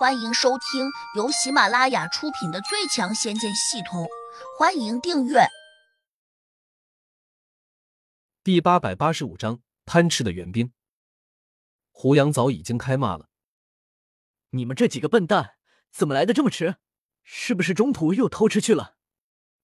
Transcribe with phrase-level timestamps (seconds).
[0.00, 4.04] 欢迎收听由喜马拉雅出品的《最强仙剑系统》，
[4.58, 5.40] 欢迎订阅。
[8.42, 10.72] 第八百八十五章：贪吃的援兵。
[11.90, 13.28] 胡杨早已经开骂了
[14.52, 15.56] ：“你们这几个笨蛋，
[15.92, 16.76] 怎么来的这么迟？
[17.22, 18.96] 是不是中途又偷吃去了？”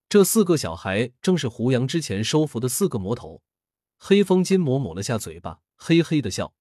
[0.07, 3.43] 这四个小孩正是胡杨之前收服的四个魔头。
[3.97, 6.53] 黑风金魔抹了下嘴巴，嘿嘿的笑：“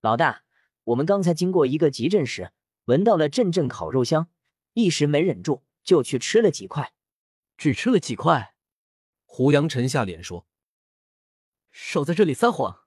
[0.00, 0.43] 老大。”
[0.84, 2.52] 我们刚才经过一个集镇时，
[2.84, 4.28] 闻到了阵阵烤肉香，
[4.74, 6.92] 一时没忍住，就去吃了几块。
[7.56, 8.54] 只吃了几块？
[9.24, 10.46] 胡杨沉下脸说
[11.72, 12.80] ：“少在这里撒谎！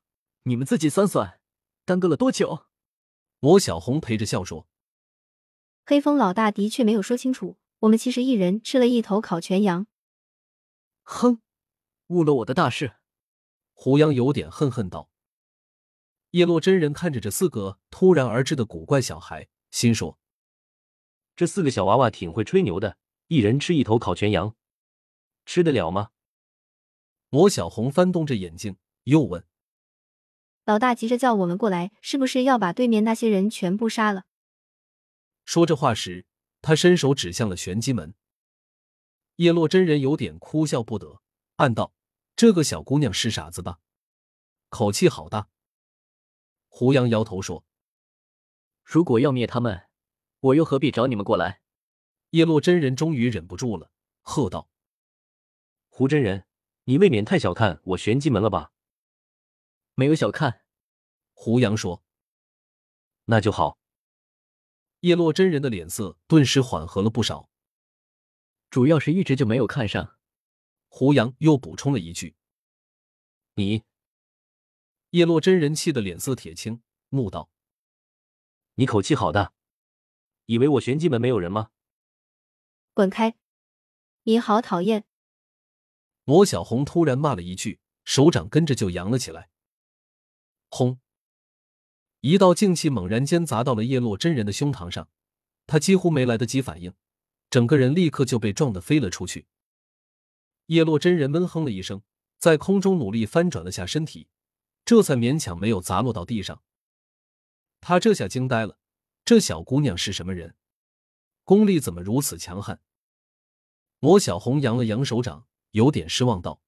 [0.44, 1.40] 你们自己算算，
[1.86, 2.66] 耽搁了多久？”
[3.40, 4.68] 罗小红陪着笑说
[5.86, 9.88] ：“黑风老大的确没有说清楚，我们其实一人吃了一头烤全羊。”
[11.04, 11.42] 哼，
[12.08, 12.98] 误了我的大事！
[13.74, 15.10] 胡杨有点恨恨道。
[16.32, 20.20] 叶落真人看着这四个突然而至的古怪小孩，心说
[21.36, 24.56] ：“这四个小娃娃挺会吹牛的，一人吃一头烤全羊，
[25.46, 26.10] 吃得了吗？”
[27.30, 29.46] 魔小红翻动着眼睛，又问
[30.66, 34.26] ：“老大急着叫我们过来，是不是要把对面那些人全部杀了？”
[35.46, 36.26] 说这话时，
[36.62, 38.14] 他伸手指向了玄机门。
[39.38, 41.22] 叶落真人有点哭笑不得，
[41.56, 41.94] 暗道
[42.36, 43.80] ：“这个小姑娘是傻子吧？
[44.70, 45.48] 口气好大。”
[46.78, 47.66] 胡杨摇头说
[48.86, 49.90] ：“如果要灭他们，
[50.42, 51.64] 我又何必找你们过来？”
[52.30, 53.90] 叶落真人终于忍不住了，
[54.22, 54.70] 喝道
[55.90, 56.46] ：“胡真人，
[56.84, 58.74] 你未免太小看我玄机门了吧
[59.96, 60.66] ？”“没有小看。”
[61.34, 62.04] 胡杨说。
[63.26, 63.80] “那就好。”
[65.02, 67.50] 叶落真人的脸色顿时缓和了不少。
[68.70, 70.20] 主要是一直就没有看上。
[70.90, 72.36] 胡杨又补充了一句
[73.58, 73.84] ：“你。”
[75.18, 77.50] 叶落真人气得脸色铁青，怒道
[78.76, 79.52] ：“你口气好大，
[80.46, 81.72] 以为我玄机门没有人吗？”
[82.94, 83.36] 滚开！
[84.26, 85.06] 你好讨厌！
[86.26, 89.50] 罗小红突然骂了一句，手掌跟着就扬了起来。
[90.70, 91.00] 轰！
[92.22, 95.10] 一道劲气猛然间砸到了叶落真人的胸膛上，
[95.66, 96.94] 他几乎没来得及反应，
[97.50, 99.48] 整个人立刻就被撞得飞了出去。
[100.68, 102.04] 叶落真人闷哼了一声，
[102.38, 104.28] 在空中努力翻转了下身体。
[104.88, 106.64] 这才勉强没有砸落到地上。
[107.82, 108.80] 他这下惊呆了，
[109.26, 110.56] 这小姑娘是什么人？
[111.44, 112.80] 功力怎么如此强悍？
[114.00, 116.62] 魔小红扬了扬手掌，有点失望道：“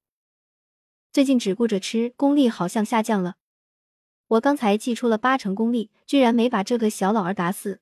[1.10, 3.38] 最近只顾着吃，功力好像下降了。
[4.26, 7.80] 我刚才祭出了八成功力，居然没把这个小老儿打死。”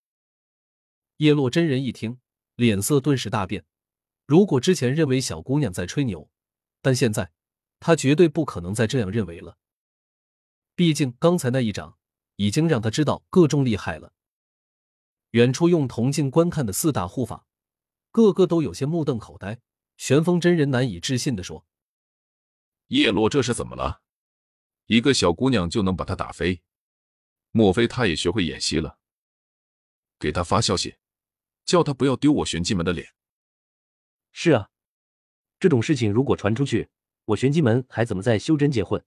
[1.18, 2.20] 叶落真人一听，
[2.54, 3.64] 脸色顿时大变。
[4.24, 6.30] 如果之前认为小姑娘在吹牛，
[6.80, 7.32] 但现在
[7.80, 9.58] 他绝对不可能再这样认为了。
[10.78, 11.98] 毕竟刚才那一掌
[12.36, 14.12] 已经让他知道各种厉害了。
[15.30, 17.48] 远处用铜镜观看的四大护法，
[18.12, 19.58] 个个都有些目瞪口呆。
[19.96, 21.66] 玄风真人难以置信的说
[22.94, 24.02] ：“叶落这是怎么了？
[24.86, 26.62] 一个小姑娘就能把他打飞？
[27.50, 29.00] 莫非他也学会演戏了？
[30.16, 30.98] 给他发消息，
[31.64, 33.12] 叫他不要丢我玄机门的脸。”
[34.30, 34.70] 是啊，
[35.58, 36.88] 这种事情如果传出去，
[37.24, 39.04] 我玄机门还怎么在修真界混？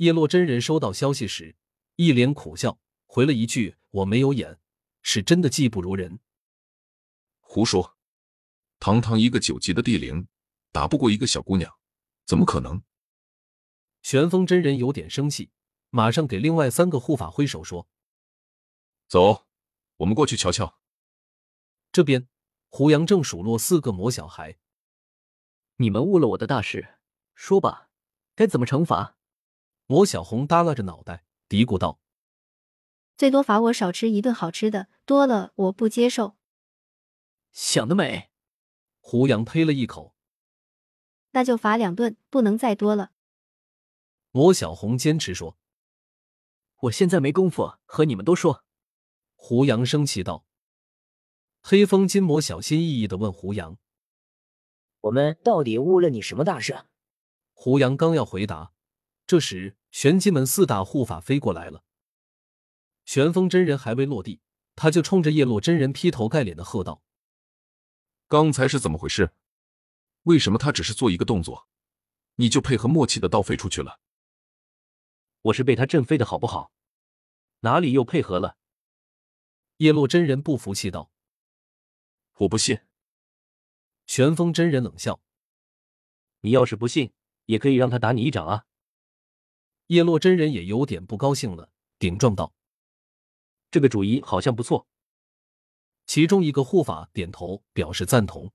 [0.00, 1.56] 叶落真人收到消息时，
[1.96, 4.58] 一脸苦笑，回了一句：“我没有演，
[5.02, 6.20] 是真的技不如人。”
[7.40, 7.98] 胡说！
[8.78, 10.26] 堂堂一个九级的地灵，
[10.72, 11.70] 打不过一个小姑娘，
[12.24, 12.82] 怎么可能？
[14.00, 15.50] 玄风真人有点生气，
[15.90, 17.86] 马上给另外三个护法挥手说
[19.06, 19.46] ：“走，
[19.98, 20.80] 我们过去瞧瞧。”
[21.92, 22.26] 这边
[22.70, 24.56] 胡杨正数落四个魔小孩
[25.76, 26.94] ：“你们误了我的大事，
[27.34, 27.90] 说吧，
[28.34, 29.18] 该怎么惩罚？”
[29.90, 31.98] 魔小红耷拉着脑袋，嘀咕道
[33.18, 36.36] ：“最多罚我少吃一顿好吃的，多了我不接受。”
[37.50, 38.30] 想得美！
[39.00, 40.14] 胡杨呸了一口
[41.34, 43.10] ：“那就罚两顿，不能再多了。”
[44.30, 45.58] 魔小红坚持说
[46.82, 48.64] ：“我现在没工夫和你们多说。”
[49.34, 50.46] 胡杨生气道
[51.60, 53.76] ：“黑风金魔小心翼翼的问胡杨
[55.02, 56.84] ：‘我们到底误了你什么大事？’”
[57.52, 58.72] 胡杨刚要回答。
[59.26, 61.84] 这时，玄机门四大护法飞过来了。
[63.04, 64.40] 玄风真人还未落地，
[64.76, 67.02] 他就冲着叶落真人劈头盖脸的喝道
[68.28, 69.32] ：“刚才是怎么回事？
[70.22, 71.66] 为什么他只是做一个动作，
[72.36, 74.00] 你就配合默契的倒飞出去了？
[75.42, 76.72] 我是被他震飞的好不好？
[77.60, 78.56] 哪里又配合了？”
[79.78, 81.10] 叶落真人不服气道
[82.38, 82.78] ：“我不信。”
[84.06, 85.20] 玄风真人冷笑
[86.42, 87.12] ：“你要是不信，
[87.46, 88.66] 也可以让他打你一掌啊！”
[89.90, 92.54] 叶落真人也有点不高兴了，顶撞道
[93.72, 94.86] ：“这个主意好像不错。
[96.06, 98.52] 其中一个护法点头表示赞同。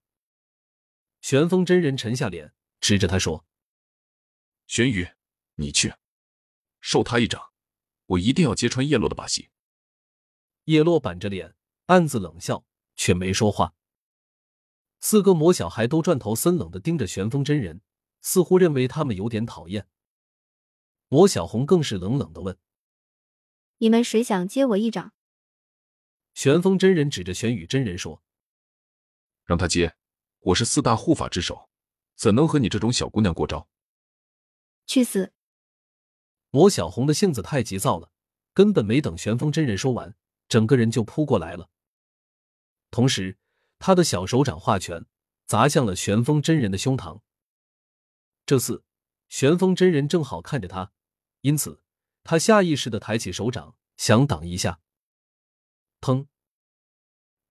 [1.20, 3.46] 玄风真人沉下脸，指着他说
[4.68, 5.10] ：“玄宇，
[5.56, 5.94] 你去，
[6.80, 7.52] 受他一掌，
[8.06, 9.50] 我一定要揭穿叶落的把戏。”
[10.64, 11.54] 叶落板着脸，
[11.88, 12.66] 暗自冷笑，
[12.96, 13.76] 却没说话。
[15.02, 17.82] 四个魔小孩都转头森冷的盯着玄风真人，
[18.22, 19.90] 似乎认为他们有点讨厌。
[21.16, 22.58] 魔小红更是冷冷的问
[23.80, 25.14] ：“你们谁想接我一掌？”
[26.36, 28.22] 玄风真人指着玄宇真人说
[29.48, 29.96] ：“让他接，
[30.40, 31.70] 我是四大护法之首，
[32.18, 33.70] 怎能和你这种小姑娘过招？”
[34.88, 35.32] 去死！
[36.50, 38.12] 魔小红的性子太急躁了，
[38.54, 40.18] 根本没等玄风真人说完，
[40.50, 41.70] 整个人就扑过来了。
[42.92, 43.38] 同时，
[43.80, 45.06] 他的小手掌化拳
[45.46, 47.22] 砸向了玄风真人的胸膛。
[48.46, 48.84] 这次，
[49.30, 50.92] 玄风真人正好看着他，
[51.46, 51.80] 因此
[52.24, 54.80] 他下意识的抬起手掌想挡一下。
[56.02, 56.26] 砰！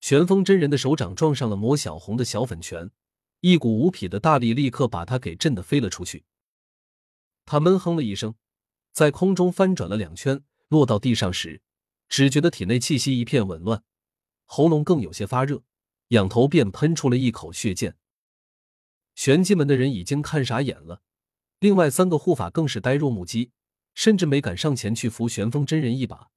[0.01, 2.91] 玄风真人的手掌撞上了魔小红的小粉拳，
[3.39, 6.25] 一股无匹的大力立刻把他给震得飞了出去。
[7.45, 8.35] 他闷哼了一声，
[8.93, 11.63] 在空中翻转了两圈，落到地上时，
[12.09, 13.85] 只觉得体内气息一片紊乱，
[14.45, 15.63] 喉咙更有些发热。
[16.09, 17.95] 仰头便喷出了一口血溅，
[19.15, 21.01] 玄机门的人已经看傻眼了，
[21.61, 23.53] 另外三个护法更是呆若木鸡，
[23.95, 26.31] 甚至没敢上前去扶玄风真人一把，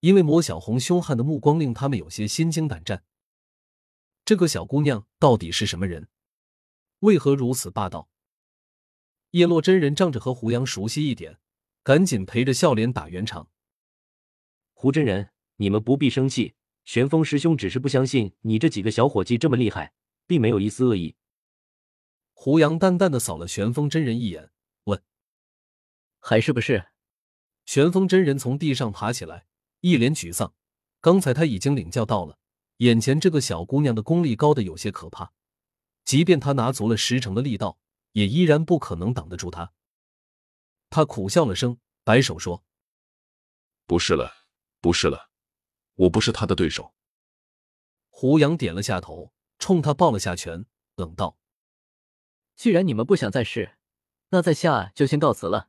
[0.00, 3.04] 因为魔小红凶悍的目光令他们有些心惊胆战。
[4.24, 6.08] 这个小姑娘到底是什么人？
[7.00, 8.08] 为何如此霸道？
[9.32, 11.38] 叶落真人仗着和胡杨熟悉一点，
[11.82, 13.50] 赶紧陪着笑脸打圆场。
[14.72, 16.54] 胡真人，你们不必生气。
[16.84, 19.94] 玄风师兄只是不相信你这几个小伙计这么厉害，
[20.26, 21.16] 并没有一丝恶意。
[22.32, 24.50] 胡杨淡淡的扫了玄风真人一眼，
[24.84, 25.02] 问
[26.20, 26.86] ：“还是不是？”
[27.64, 29.46] 玄风真人从地上爬起来，
[29.80, 30.54] 一脸沮丧。
[31.00, 32.38] 刚才他已经领教到了，
[32.78, 35.32] 眼前这个小姑娘的功力高的有些可怕，
[36.04, 37.78] 即便他拿足了十成的力道，
[38.12, 39.72] 也依然不可能挡得住她。
[40.90, 42.64] 他苦笑了声，摆手说
[43.86, 44.32] ：“不是了，
[44.80, 45.30] 不是了。”
[45.96, 46.92] 我不是他的对手。
[48.08, 50.66] 胡杨点了下头，冲他抱了下拳，
[50.96, 51.38] 冷道
[52.56, 53.76] ：“既然你们不想再试，
[54.30, 55.68] 那在下就先告辞了。”